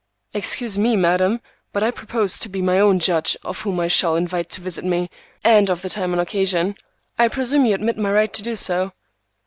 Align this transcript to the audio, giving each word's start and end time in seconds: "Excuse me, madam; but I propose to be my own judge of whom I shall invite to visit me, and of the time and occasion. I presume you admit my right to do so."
"Excuse 0.33 0.79
me, 0.79 0.95
madam; 0.95 1.41
but 1.71 1.83
I 1.83 1.91
propose 1.91 2.39
to 2.39 2.49
be 2.49 2.59
my 2.63 2.79
own 2.79 2.97
judge 2.97 3.37
of 3.43 3.61
whom 3.61 3.79
I 3.79 3.87
shall 3.87 4.15
invite 4.15 4.49
to 4.49 4.61
visit 4.61 4.83
me, 4.83 5.11
and 5.43 5.69
of 5.69 5.83
the 5.83 5.89
time 5.89 6.11
and 6.11 6.19
occasion. 6.19 6.73
I 7.19 7.27
presume 7.27 7.67
you 7.67 7.75
admit 7.75 7.99
my 7.99 8.11
right 8.11 8.33
to 8.33 8.41
do 8.41 8.55
so." 8.55 8.93